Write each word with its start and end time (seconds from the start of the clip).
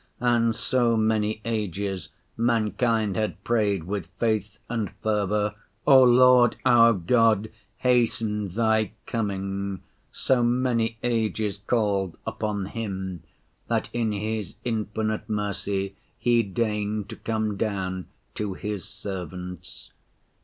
And 0.19 0.55
so 0.55 0.97
many 0.97 1.41
ages 1.45 2.09
mankind 2.35 3.15
had 3.15 3.43
prayed 3.43 3.83
with 3.83 4.07
faith 4.17 4.57
and 4.67 4.89
fervor, 5.03 5.53
"O 5.85 6.01
Lord 6.01 6.55
our 6.65 6.91
God, 6.93 7.51
hasten 7.77 8.47
Thy 8.47 8.93
coming," 9.05 9.83
so 10.11 10.41
many 10.41 10.97
ages 11.03 11.57
called 11.57 12.17
upon 12.25 12.65
Him, 12.65 13.21
that 13.67 13.91
in 13.93 14.11
His 14.11 14.55
infinite 14.63 15.29
mercy 15.29 15.95
He 16.17 16.41
deigned 16.41 17.07
to 17.09 17.15
come 17.15 17.55
down 17.55 18.07
to 18.33 18.55
His 18.55 18.85
servants. 18.85 19.91